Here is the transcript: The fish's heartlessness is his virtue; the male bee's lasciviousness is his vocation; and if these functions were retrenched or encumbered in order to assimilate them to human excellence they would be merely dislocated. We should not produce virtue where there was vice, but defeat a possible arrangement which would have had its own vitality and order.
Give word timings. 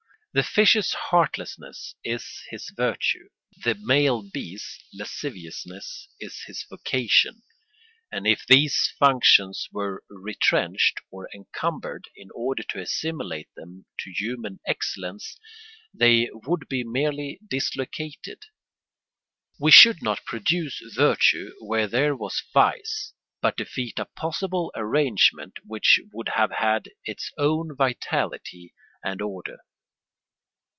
The 0.33 0.43
fish's 0.43 0.93
heartlessness 0.93 1.95
is 2.05 2.25
his 2.49 2.69
virtue; 2.69 3.27
the 3.65 3.75
male 3.77 4.21
bee's 4.23 4.79
lasciviousness 4.93 6.07
is 6.21 6.43
his 6.43 6.63
vocation; 6.69 7.43
and 8.09 8.25
if 8.25 8.47
these 8.47 8.93
functions 8.97 9.67
were 9.73 10.05
retrenched 10.09 11.01
or 11.11 11.27
encumbered 11.33 12.09
in 12.15 12.29
order 12.33 12.63
to 12.69 12.79
assimilate 12.79 13.49
them 13.57 13.85
to 13.99 14.11
human 14.13 14.61
excellence 14.65 15.37
they 15.93 16.29
would 16.31 16.69
be 16.69 16.85
merely 16.85 17.37
dislocated. 17.45 18.43
We 19.59 19.71
should 19.71 20.01
not 20.01 20.23
produce 20.23 20.79
virtue 20.95 21.51
where 21.59 21.87
there 21.89 22.15
was 22.15 22.41
vice, 22.53 23.11
but 23.41 23.57
defeat 23.57 23.99
a 23.99 24.05
possible 24.05 24.71
arrangement 24.77 25.57
which 25.65 25.99
would 26.13 26.29
have 26.37 26.51
had 26.51 26.89
its 27.03 27.33
own 27.37 27.75
vitality 27.75 28.73
and 29.03 29.21
order. 29.21 29.57